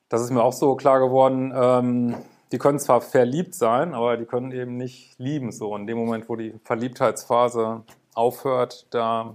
das 0.08 0.22
ist 0.22 0.30
mir 0.30 0.42
auch 0.42 0.52
so 0.52 0.76
klar 0.76 1.00
geworden, 1.00 1.52
ähm, 1.54 2.16
die 2.52 2.58
können 2.58 2.78
zwar 2.78 3.00
verliebt 3.00 3.54
sein, 3.54 3.94
aber 3.94 4.16
die 4.16 4.24
können 4.24 4.52
eben 4.52 4.76
nicht 4.76 5.18
lieben. 5.18 5.50
So 5.50 5.74
in 5.74 5.86
dem 5.86 5.98
Moment, 5.98 6.28
wo 6.28 6.36
die 6.36 6.54
Verliebtheitsphase 6.64 7.82
aufhört, 8.14 8.86
da 8.90 9.34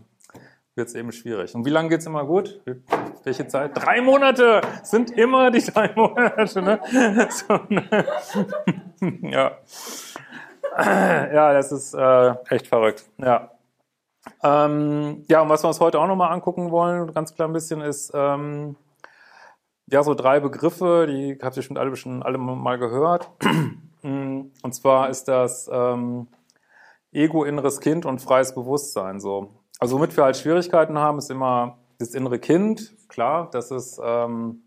wird 0.75 0.87
es 0.87 0.95
eben 0.95 1.11
schwierig. 1.11 1.53
Und 1.53 1.65
wie 1.65 1.69
lange 1.69 1.89
geht 1.89 1.99
es 1.99 2.05
immer 2.05 2.25
gut? 2.25 2.61
Welche 3.23 3.47
Zeit? 3.47 3.71
Drei 3.75 4.01
Monate 4.01 4.61
sind 4.83 5.11
immer 5.11 5.51
die 5.51 5.61
drei 5.61 5.93
Monate. 5.95 6.61
Ne? 6.61 6.79
So, 7.29 7.59
ne? 7.67 8.05
ja. 9.29 9.57
ja, 10.77 11.53
das 11.53 11.71
ist 11.73 11.93
äh, 11.93 12.33
echt 12.49 12.67
verrückt. 12.67 13.03
Ja. 13.17 13.50
Ähm, 14.43 15.23
ja, 15.29 15.41
und 15.41 15.49
was 15.49 15.63
wir 15.63 15.67
uns 15.67 15.79
heute 15.79 15.99
auch 15.99 16.07
nochmal 16.07 16.31
angucken 16.31 16.71
wollen, 16.71 17.11
ganz 17.13 17.33
klar 17.33 17.47
ein 17.47 17.53
bisschen, 17.53 17.81
ist 17.81 18.11
ähm, 18.13 18.75
ja 19.87 20.03
so 20.03 20.13
drei 20.13 20.39
Begriffe, 20.39 21.07
die 21.09 21.37
habt 21.41 21.55
ihr 21.55 21.61
bestimmt 21.61 21.79
alle, 21.79 21.89
bestimmt 21.89 22.25
alle 22.25 22.37
mal 22.37 22.77
gehört. 22.77 23.29
und 24.03 24.51
zwar 24.71 25.09
ist 25.09 25.27
das 25.27 25.69
ähm, 25.71 26.27
Ego, 27.11 27.43
inneres 27.43 27.79
Kind 27.81 28.05
und 28.05 28.21
freies 28.21 28.53
Bewusstsein. 28.53 29.19
So. 29.19 29.49
Also 29.79 29.97
womit 29.97 30.15
wir 30.15 30.23
halt 30.23 30.37
Schwierigkeiten 30.37 30.97
haben, 30.97 31.17
ist 31.17 31.31
immer 31.31 31.79
das 31.97 32.13
innere 32.13 32.39
Kind. 32.39 32.95
Klar, 33.09 33.49
das 33.51 33.71
ist 33.71 33.99
ähm, 34.03 34.63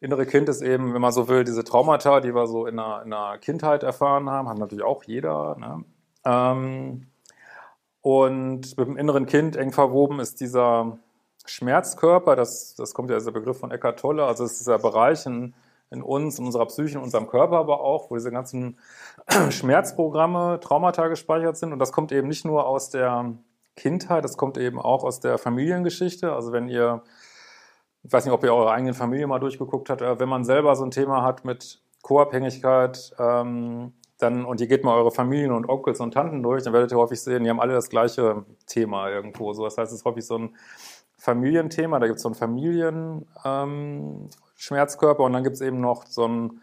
innere 0.00 0.26
Kind 0.26 0.48
ist 0.48 0.62
eben, 0.62 0.94
wenn 0.94 1.00
man 1.00 1.12
so 1.12 1.28
will, 1.28 1.44
diese 1.44 1.64
Traumata, 1.64 2.20
die 2.20 2.34
wir 2.34 2.46
so 2.46 2.66
in 2.66 2.76
der, 2.76 3.02
in 3.04 3.10
der 3.10 3.38
Kindheit 3.40 3.82
erfahren 3.82 4.30
haben, 4.30 4.48
hat 4.48 4.58
natürlich 4.58 4.84
auch 4.84 5.02
jeder. 5.04 5.56
Ne? 5.58 5.84
Und 8.06 8.78
mit 8.78 8.86
dem 8.86 8.96
inneren 8.96 9.26
Kind 9.26 9.56
eng 9.56 9.72
verwoben 9.72 10.20
ist 10.20 10.40
dieser 10.40 10.96
Schmerzkörper, 11.44 12.36
das, 12.36 12.76
das 12.76 12.94
kommt 12.94 13.10
ja 13.10 13.16
als 13.16 13.24
der 13.24 13.32
Begriff 13.32 13.58
von 13.58 13.72
Eckhart 13.72 13.98
Tolle, 13.98 14.26
also 14.26 14.44
es 14.44 14.52
ist 14.52 14.60
dieser 14.60 14.78
Bereich 14.78 15.26
in, 15.26 15.54
in 15.90 16.02
uns, 16.02 16.38
in 16.38 16.46
unserer 16.46 16.66
Psyche, 16.66 16.98
in 16.98 17.02
unserem 17.02 17.26
Körper 17.26 17.56
aber 17.56 17.80
auch, 17.80 18.08
wo 18.08 18.14
diese 18.14 18.30
ganzen 18.30 18.78
Schmerzprogramme, 19.50 20.60
Traumata 20.60 21.08
gespeichert 21.08 21.56
sind. 21.56 21.72
Und 21.72 21.80
das 21.80 21.90
kommt 21.90 22.12
eben 22.12 22.28
nicht 22.28 22.44
nur 22.44 22.68
aus 22.68 22.90
der 22.90 23.32
Kindheit, 23.74 24.22
das 24.22 24.36
kommt 24.36 24.56
eben 24.56 24.78
auch 24.78 25.02
aus 25.02 25.18
der 25.18 25.36
Familiengeschichte. 25.36 26.32
Also 26.32 26.52
wenn 26.52 26.68
ihr, 26.68 27.02
ich 28.04 28.12
weiß 28.12 28.24
nicht, 28.24 28.34
ob 28.34 28.44
ihr 28.44 28.54
eure 28.54 28.70
eigene 28.70 28.94
Familie 28.94 29.26
mal 29.26 29.40
durchgeguckt 29.40 29.90
habt, 29.90 30.00
wenn 30.00 30.28
man 30.28 30.44
selber 30.44 30.76
so 30.76 30.84
ein 30.84 30.92
Thema 30.92 31.24
hat 31.24 31.44
mit 31.44 31.80
Co-Abhängigkeit, 32.02 33.16
ähm, 33.18 33.94
dann, 34.18 34.44
und 34.44 34.60
ihr 34.60 34.66
geht 34.66 34.84
mal 34.84 34.94
eure 34.94 35.10
Familien 35.10 35.52
und 35.52 35.68
Onkels 35.68 36.00
und 36.00 36.14
Tanten 36.14 36.42
durch, 36.42 36.62
dann 36.62 36.72
werdet 36.72 36.92
ihr 36.92 36.98
häufig 36.98 37.20
sehen, 37.20 37.44
die 37.44 37.50
haben 37.50 37.60
alle 37.60 37.74
das 37.74 37.90
gleiche 37.90 38.44
Thema 38.66 39.10
irgendwo. 39.10 39.52
So, 39.52 39.64
das 39.64 39.76
heißt, 39.76 39.92
es 39.92 39.98
ist 39.98 40.04
häufig 40.04 40.24
so 40.24 40.38
ein 40.38 40.56
Familienthema, 41.18 41.98
da 41.98 42.06
gibt 42.06 42.16
es 42.16 42.22
so 42.22 42.28
einen 42.28 42.34
Familienschmerzkörper 42.34 45.20
ähm, 45.20 45.26
und 45.26 45.32
dann 45.32 45.44
gibt 45.44 45.56
es 45.56 45.60
eben 45.60 45.80
noch 45.80 46.06
so 46.06 46.24
einen 46.24 46.62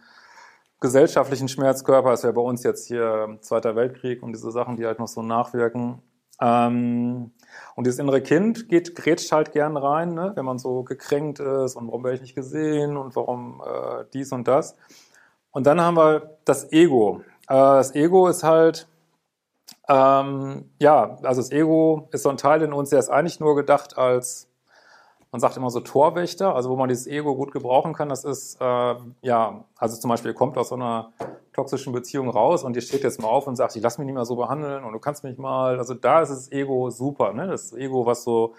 gesellschaftlichen 0.80 1.48
Schmerzkörper, 1.48 2.12
das 2.12 2.24
wäre 2.24 2.34
bei 2.34 2.42
uns 2.42 2.64
jetzt 2.64 2.88
hier 2.88 3.38
Zweiter 3.42 3.76
Weltkrieg 3.76 4.24
und 4.24 4.34
diese 4.34 4.52
Sachen, 4.52 4.76
die 4.76 4.86
halt 4.86 5.00
noch 5.00 5.08
so 5.08 5.22
nachwirken. 5.22 6.02
Ähm, 6.42 7.32
und 7.76 7.86
dieses 7.86 8.00
innere 8.00 8.22
Kind 8.22 8.68
geht, 8.68 8.96
grätscht 8.96 9.32
halt 9.32 9.52
gern 9.52 9.78
rein, 9.78 10.14
ne? 10.14 10.32
wenn 10.36 10.46
man 10.46 10.60
so 10.60 10.84
gekränkt 10.84 11.40
ist 11.40 11.76
und 11.76 11.88
warum 11.88 12.04
werde 12.04 12.16
ich 12.16 12.22
nicht 12.22 12.36
gesehen 12.36 12.98
und 12.98 13.16
warum 13.16 13.62
äh, 13.66 14.06
dies 14.14 14.32
und 14.32 14.48
das. 14.48 14.76
Und 15.52 15.68
dann 15.68 15.80
haben 15.80 15.96
wir 15.96 16.38
das 16.46 16.72
Ego. 16.72 17.22
Äh, 17.48 17.54
das 17.56 17.96
Ego 17.96 18.28
ist 18.28 18.44
halt, 18.44 18.88
ähm, 19.90 20.70
ja, 20.80 21.18
also 21.24 21.42
das 21.42 21.52
Ego 21.52 22.08
ist 22.12 22.24
so 22.24 22.30
ein 22.30 22.38
Teil 22.38 22.62
in 22.62 22.74
uns, 22.74 22.90
der 22.90 23.00
ist 23.00 23.10
eigentlich 23.10 23.40
nur 23.40 23.56
gedacht 23.56 23.98
als, 23.98 24.48
man 25.32 25.42
sagt 25.42 25.58
immer 25.58 25.70
so 25.70 25.80
Torwächter, 25.80 26.56
also 26.56 26.70
wo 26.70 26.76
man 26.76 26.90
dieses 26.90 27.08
Ego 27.08 27.36
gut 27.36 27.52
gebrauchen 27.52 27.94
kann, 27.94 28.10
das 28.10 28.24
ist, 28.24 28.62
äh, 28.62 28.96
ja, 29.22 29.66
also 29.78 29.98
zum 30.00 30.10
Beispiel, 30.10 30.32
ihr 30.32 30.36
kommt 30.36 30.58
aus 30.58 30.70
so 30.70 30.76
einer 30.76 31.12
toxischen 31.54 31.94
Beziehung 31.94 32.30
raus 32.30 32.64
und 32.64 32.76
ihr 32.76 32.82
steht 32.82 33.04
jetzt 33.04 33.22
mal 33.22 33.28
auf 33.28 33.48
und 33.48 33.56
sagt, 33.56 33.76
ich 33.76 33.84
lass 33.84 33.98
mich 33.98 34.06
nicht 34.06 34.16
mehr 34.16 34.26
so 34.26 34.36
behandeln 34.36 34.84
und 34.84 34.94
du 34.94 35.00
kannst 35.00 35.24
mich 35.24 35.38
mal, 35.38 35.78
also 35.78 35.94
da 35.94 36.22
ist 36.22 36.30
das 36.30 36.52
Ego 36.52 36.90
super, 36.90 37.34
ne? 37.34 37.48
Das 37.48 37.74
Ego, 37.74 38.06
was 38.06 38.24
so 38.24 38.56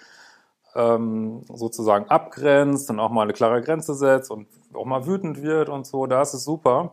ähm, 0.74 1.42
sozusagen 1.52 2.08
abgrenzt 2.08 2.90
und 2.90 3.00
auch 3.00 3.10
mal 3.10 3.22
eine 3.22 3.32
klare 3.32 3.62
Grenze 3.62 3.94
setzt 3.94 4.30
und 4.30 4.46
auch 4.74 4.84
mal 4.84 5.06
wütend 5.06 5.42
wird 5.42 5.68
und 5.68 5.86
so, 5.86 6.06
da 6.06 6.22
ist 6.22 6.34
es 6.34 6.44
super. 6.44 6.92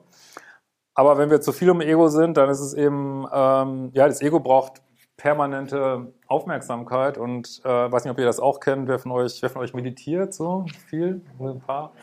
Aber 1.02 1.18
wenn 1.18 1.32
wir 1.32 1.42
zu 1.42 1.52
viel 1.52 1.70
im 1.70 1.82
Ego 1.82 2.10
sind, 2.10 2.38
dann 2.38 2.48
ist 2.48 2.60
es 2.60 2.76
eben, 2.76 3.26
ähm, 3.34 3.90
ja, 3.96 4.08
das 4.08 4.22
Ego 4.22 4.40
braucht 4.40 4.84
permanente 5.18 6.14
Aufmerksamkeit 6.28 7.18
und 7.18 7.60
äh, 7.66 7.92
weiß 7.92 8.04
nicht, 8.04 8.12
ob 8.12 8.20
ihr 8.20 8.26
das 8.26 8.40
auch 8.40 8.60
kennt, 8.60 8.88
wer 8.88 9.00
von 9.00 9.12
euch, 9.12 9.42
wer 9.42 9.50
von 9.50 9.64
euch 9.64 9.74
meditiert 9.74 10.32
so 10.32 10.68
viel? 10.90 11.22
Ein 11.40 11.60
paar. 11.60 11.94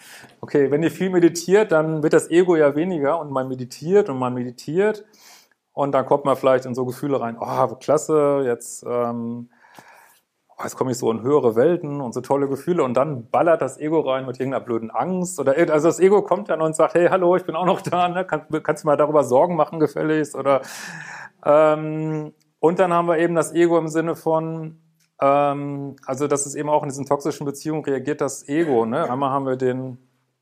Okay, 0.41 0.73
wenn 0.73 0.83
ihr 0.83 0.91
viel 0.91 1.11
meditiert, 1.11 1.71
dann 1.71 2.03
wird 2.03 2.13
das 2.13 2.29
Ego 2.29 2.57
ja 2.57 2.75
weniger 2.75 3.21
und 3.21 3.31
man 3.31 3.47
meditiert 3.47 4.09
und 4.09 4.19
man 4.19 4.35
meditiert 4.35 5.05
und 5.75 5.93
dann 5.93 6.05
kommt 6.05 6.25
man 6.25 6.35
vielleicht 6.35 6.67
in 6.67 6.75
so 6.75 6.85
Gefühle 6.85 7.21
rein, 7.21 7.37
oh, 7.39 7.77
klasse, 7.77 8.43
jetzt, 8.45 8.85
ähm, 8.85 9.49
oh, 10.59 10.63
jetzt 10.65 10.77
komme 10.77 10.91
ich 10.91 10.99
so 10.99 11.11
in 11.11 11.23
höhere 11.23 11.55
Welten 11.55 12.01
und 12.01 12.13
so 12.13 12.21
tolle 12.21 12.49
Gefühle 12.49 12.83
und 12.83 12.95
dann 12.95 13.31
ballert 13.31 13.63
das 13.63 13.79
Ego 13.79 14.01
rein 14.01 14.27
mit 14.27 14.41
irgendeiner 14.41 14.65
blöden 14.65 14.91
Angst 14.91 15.39
oder 15.39 15.57
also 15.73 15.89
das 15.89 16.01
Ego 16.01 16.23
kommt 16.23 16.51
dann 16.51 16.61
und 16.61 16.75
sagt, 16.75 16.95
hey, 16.95 17.09
hallo, 17.09 17.37
ich 17.37 17.45
bin 17.45 17.55
auch 17.55 17.67
noch 17.67 17.81
da, 17.81 18.09
ne? 18.09 18.25
Kann, 18.25 18.43
kannst 18.63 18.83
du 18.83 18.89
mal 18.89 18.97
darüber 18.97 19.23
Sorgen 19.25 19.55
machen 19.57 19.79
gefälligst 19.79 20.35
oder 20.35 20.63
ähm, 21.45 22.33
und 22.61 22.79
dann 22.81 22.93
haben 22.93 23.07
wir 23.07 23.19
eben 23.19 23.35
das 23.37 23.53
Ego 23.55 23.79
im 23.79 23.89
Sinne 23.89 24.17
von, 24.17 24.81
ähm, 25.21 25.97
also 26.07 26.27
das 26.27 26.45
ist 26.45 26.57
eben 26.57 26.69
auch 26.69 26.83
in 26.83 26.89
diesen 26.89 27.07
toxischen 27.07 27.47
Beziehungen 27.47 27.85
reagiert 27.85 28.21
das 28.21 28.49
Ego. 28.49 28.85
Ne? 28.85 29.09
Einmal 29.09 29.31
haben 29.31 29.47
wir 29.47 29.57
den, 29.57 29.99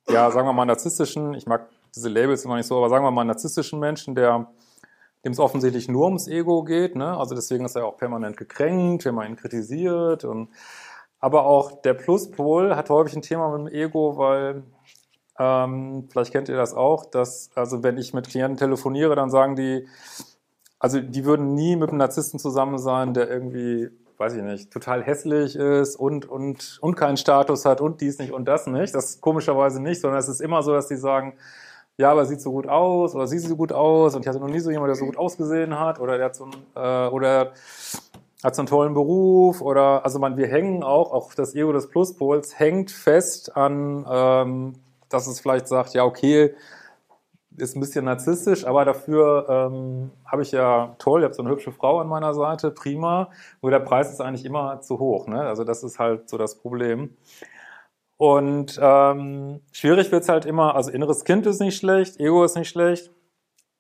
ja, 0.08 0.30
sagen 0.30 0.49
wir 0.49 0.54
mal 0.54 0.64
narzisstischen, 0.64 1.35
ich 1.35 1.46
mag 1.46 1.68
diese 1.94 2.08
Labels 2.08 2.44
immer 2.44 2.56
nicht 2.56 2.66
so, 2.66 2.78
aber 2.78 2.88
sagen 2.88 3.04
wir 3.04 3.11
mal 3.11 3.25
narzisstischen 3.25 3.78
Menschen, 3.78 4.14
der 4.14 4.49
dem 5.25 5.32
es 5.32 5.38
offensichtlich 5.38 5.88
nur 5.88 6.04
ums 6.04 6.28
Ego 6.28 6.62
geht. 6.62 6.96
Ne? 6.96 7.16
Also 7.16 7.35
deswegen 7.35 7.64
ist 7.64 7.76
er 7.76 7.87
auch 7.87 7.96
permanent 7.96 8.37
gekränkt, 8.37 9.06
ihn 9.06 9.37
kritisiert. 9.37 10.25
Und, 10.25 10.50
aber 11.18 11.46
auch 11.46 11.82
der 11.82 11.94
Pluspol 11.94 12.76
hat 12.76 12.90
häufig 12.90 13.16
ein 13.16 13.23
Thema 13.23 13.56
mit 13.56 13.73
dem 13.73 13.75
Ego, 13.75 14.16
weil 14.16 14.62
ähm, 15.38 16.08
vielleicht 16.11 16.32
kennt 16.32 16.49
ihr 16.49 16.56
das 16.56 16.75
auch, 16.75 17.04
dass, 17.04 17.50
also 17.54 17.82
wenn 17.82 17.99
ich 17.99 18.14
mit 18.14 18.28
Klienten 18.28 18.56
telefoniere, 18.56 19.14
dann 19.16 19.30
sagen 19.30 19.56
die, 19.56 19.87
also 20.78 21.00
die 21.00 21.25
würden 21.25 21.54
nie 21.54 21.76
mit 21.76 21.90
einem 21.90 21.99
Narzissten 21.99 22.38
zusammen 22.38 22.78
sein, 22.78 23.14
der 23.14 23.28
irgendwie, 23.28 23.88
weiß 24.18 24.35
ich 24.35 24.42
nicht, 24.42 24.70
total 24.70 25.02
hässlich 25.02 25.56
ist 25.56 25.96
und, 25.96 26.26
und, 26.26 26.78
und 26.80 26.94
keinen 26.94 27.16
Status 27.16 27.64
hat 27.64 27.80
und 27.80 28.00
dies 28.00 28.18
nicht 28.18 28.32
und 28.32 28.46
das 28.46 28.66
nicht. 28.66 28.94
Das 28.94 29.20
komischerweise 29.20 29.82
nicht, 29.82 30.00
sondern 30.00 30.20
es 30.20 30.28
ist 30.28 30.40
immer 30.40 30.62
so, 30.62 30.73
dass 30.73 30.88
die 30.88 30.96
sagen, 30.96 31.35
ja, 31.99 32.11
aber 32.11 32.26
sieht 32.26 32.41
so 32.41 32.53
gut 32.53 32.69
aus 32.69 33.15
oder 33.15 33.26
sieht 33.26 33.41
so 33.41 33.57
gut 33.57 33.73
aus 33.73 34.15
und 34.15 34.23
ich 34.23 34.29
hatte 34.29 34.41
noch 34.41 34.49
nie 34.49 34.61
so 34.61 34.71
jemand, 34.71 34.88
der 34.88 34.97
so 34.97 35.07
gut 35.07 35.17
ausgesehen 35.17 35.79
hat 35.79 35.99
oder 35.99 36.17
der 36.17 36.26
hat 36.26 36.37
so 36.37 36.45
ein, 36.45 36.53
äh, 36.75 37.09
oder 37.09 37.53
hat 38.45 38.55
so 38.55 38.62
einen 38.62 38.69
tollen 38.69 38.95
Beruf 38.95 39.62
oder 39.62 40.05
also 40.05 40.19
man, 40.19 40.37
wir 40.37 40.47
hängen 40.47 40.83
auch, 40.83 41.12
auch 41.12 41.35
das 41.35 41.55
Ego 41.55 41.73
des 41.73 41.88
Pluspols 41.88 42.59
hängt 42.59 42.91
fest 42.91 43.57
an, 43.57 44.07
ähm, 44.11 44.75
dass 45.09 45.26
es 45.26 45.41
vielleicht 45.41 45.69
sagt, 45.69 45.95
ja, 45.95 46.05
okay, 46.05 46.55
ist 47.57 47.75
ein 47.75 47.81
bisschen 47.81 48.05
narzisstisch, 48.05 48.67
aber 48.67 48.85
dafür 48.85 49.47
ähm, 49.49 50.11
habe 50.26 50.43
ich 50.43 50.53
ja 50.53 50.95
toll, 50.99 51.21
ich 51.21 51.25
habe 51.25 51.35
so 51.35 51.43
eine 51.43 51.50
hübsche 51.50 51.73
Frau 51.73 52.00
an 52.00 52.09
meiner 52.09 52.35
Seite, 52.35 52.71
prima. 52.71 53.31
Nur 53.62 53.71
der 53.71 53.81
Preis 53.81 54.12
ist 54.12 54.21
eigentlich 54.21 54.45
immer 54.45 54.81
zu 54.83 54.99
hoch. 54.99 55.26
Ne? 55.26 55.41
Also 55.41 55.65
das 55.65 55.83
ist 55.83 55.99
halt 55.99 56.29
so 56.29 56.37
das 56.37 56.57
Problem. 56.57 57.17
Und 58.18 58.78
ähm, 58.80 59.61
schwierig 59.73 60.11
wird's 60.11 60.28
halt 60.28 60.46
immer, 60.46 60.75
also 60.75 60.90
inneres 60.90 61.25
Kind 61.25 61.46
ist 61.46 61.61
nicht 61.61 61.76
schlecht, 61.76 62.18
Ego 62.18 62.44
ist 62.44 62.56
nicht 62.56 62.70
schlecht, 62.70 63.11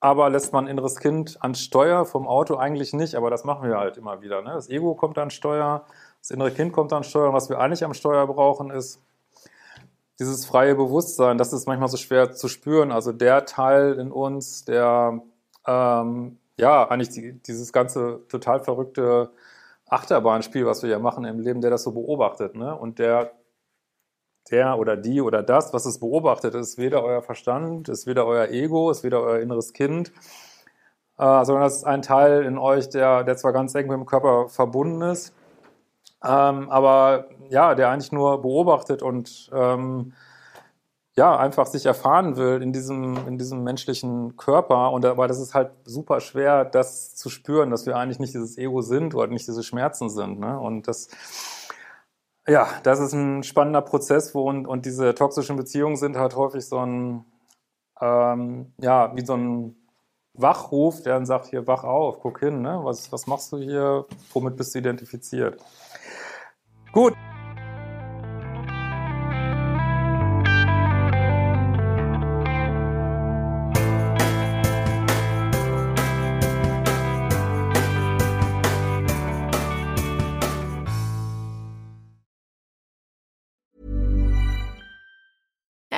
aber 0.00 0.28
lässt 0.28 0.52
man 0.52 0.66
inneres 0.66 0.96
Kind 0.96 1.38
an 1.40 1.54
Steuer 1.54 2.04
vom 2.04 2.28
Auto 2.28 2.56
eigentlich 2.56 2.92
nicht, 2.92 3.14
aber 3.14 3.30
das 3.30 3.44
machen 3.44 3.66
wir 3.68 3.78
halt 3.78 3.96
immer 3.96 4.20
wieder. 4.20 4.42
Ne? 4.42 4.50
Das 4.52 4.68
Ego 4.68 4.94
kommt 4.94 5.16
an 5.16 5.30
Steuer, 5.30 5.86
das 6.20 6.30
innere 6.30 6.50
Kind 6.50 6.72
kommt 6.72 6.92
an 6.92 7.02
Steuer 7.02 7.28
und 7.28 7.34
was 7.34 7.48
wir 7.48 7.58
eigentlich 7.58 7.84
am 7.84 7.94
Steuer 7.94 8.26
brauchen 8.26 8.70
ist 8.70 9.00
dieses 10.18 10.46
freie 10.46 10.74
Bewusstsein, 10.74 11.38
das 11.38 11.52
ist 11.52 11.66
manchmal 11.66 11.88
so 11.88 11.96
schwer 11.96 12.32
zu 12.32 12.48
spüren. 12.48 12.90
Also 12.90 13.12
der 13.12 13.44
Teil 13.44 13.94
in 13.94 14.10
uns, 14.10 14.64
der 14.64 15.20
ähm, 15.66 16.38
ja 16.58 16.88
eigentlich 16.88 17.10
die, 17.10 17.34
dieses 17.42 17.72
ganze 17.72 18.22
total 18.28 18.60
verrückte 18.60 19.30
Achterbahnspiel, 19.88 20.66
was 20.66 20.82
wir 20.82 20.90
ja 20.90 20.98
machen 20.98 21.24
im 21.24 21.38
Leben, 21.38 21.60
der 21.60 21.70
das 21.70 21.82
so 21.82 21.92
beobachtet, 21.92 22.56
ne? 22.56 22.74
Und 22.74 22.98
der 22.98 23.32
der 24.50 24.78
oder 24.78 24.96
die 24.96 25.20
oder 25.20 25.42
das, 25.42 25.72
was 25.72 25.86
es 25.86 25.98
beobachtet, 25.98 26.54
ist 26.54 26.78
weder 26.78 27.02
euer 27.02 27.22
Verstand, 27.22 27.88
ist 27.88 28.06
weder 28.06 28.26
euer 28.26 28.48
Ego, 28.48 28.90
ist 28.90 29.04
weder 29.04 29.20
euer 29.20 29.40
inneres 29.40 29.72
Kind, 29.72 30.12
äh, 31.18 31.44
sondern 31.44 31.62
das 31.62 31.76
ist 31.76 31.84
ein 31.84 32.02
Teil 32.02 32.44
in 32.44 32.58
euch, 32.58 32.88
der, 32.88 33.24
der 33.24 33.36
zwar 33.36 33.52
ganz 33.52 33.74
eng 33.74 33.88
mit 33.88 33.96
dem 33.96 34.06
Körper 34.06 34.48
verbunden 34.48 35.02
ist, 35.02 35.34
ähm, 36.24 36.70
aber 36.70 37.26
ja, 37.50 37.74
der 37.74 37.90
eigentlich 37.90 38.12
nur 38.12 38.42
beobachtet 38.42 39.02
und 39.02 39.50
ähm, 39.52 40.12
ja, 41.16 41.34
einfach 41.36 41.66
sich 41.66 41.86
erfahren 41.86 42.36
will 42.36 42.60
in 42.62 42.72
diesem, 42.72 43.16
in 43.26 43.38
diesem 43.38 43.62
menschlichen 43.64 44.36
Körper. 44.36 44.92
Und 44.92 45.04
aber 45.06 45.28
das 45.28 45.40
ist 45.40 45.54
halt 45.54 45.70
super 45.84 46.20
schwer, 46.20 46.66
das 46.66 47.14
zu 47.14 47.30
spüren, 47.30 47.70
dass 47.70 47.86
wir 47.86 47.96
eigentlich 47.96 48.18
nicht 48.18 48.34
dieses 48.34 48.58
Ego 48.58 48.82
sind 48.82 49.14
oder 49.14 49.26
nicht 49.28 49.48
diese 49.48 49.62
Schmerzen 49.62 50.10
sind. 50.10 50.38
Ne? 50.38 50.60
Und 50.60 50.88
das, 50.88 51.08
ja, 52.48 52.68
das 52.82 53.00
ist 53.00 53.12
ein 53.12 53.42
spannender 53.42 53.82
Prozess, 53.82 54.34
wo 54.34 54.48
und, 54.48 54.66
und 54.66 54.86
diese 54.86 55.14
toxischen 55.14 55.56
Beziehungen 55.56 55.96
sind 55.96 56.16
halt 56.16 56.36
häufig 56.36 56.66
so 56.66 56.78
ein, 56.78 57.24
ähm, 58.00 58.72
ja, 58.80 59.14
wie 59.16 59.24
so 59.24 59.34
ein 59.34 59.76
Wachruf, 60.34 61.02
der 61.02 61.14
dann 61.14 61.26
sagt, 61.26 61.46
hier, 61.46 61.66
wach 61.66 61.84
auf, 61.84 62.20
guck 62.20 62.40
hin, 62.40 62.62
ne? 62.62 62.80
was, 62.82 63.10
was 63.10 63.26
machst 63.26 63.52
du 63.52 63.58
hier, 63.58 64.06
womit 64.32 64.56
bist 64.56 64.74
du 64.74 64.78
identifiziert? 64.78 65.62
Gut. 66.92 67.14